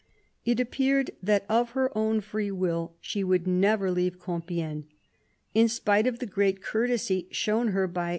[0.45, 4.87] It appeared that of her own free will she would never leave Compiegne.
[5.53, 8.09] In spite of the great courtesy shown her by M.